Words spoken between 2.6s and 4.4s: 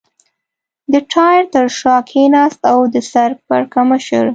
او د سر پړکمشر.